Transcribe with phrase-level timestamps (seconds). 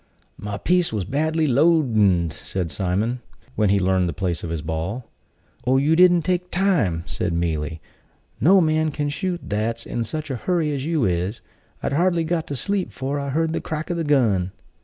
[0.39, 3.21] "My piece was badly loadned," said Simon,
[3.55, 5.07] when he learned the place of his ball.
[5.67, 7.81] "Oh, you didn't take time," said Mealy.
[8.39, 11.41] "No man can shoot that's in such a hurry as you is.
[11.83, 14.51] I'd hardly got to sleep 'fore I heard the crack o' the gun."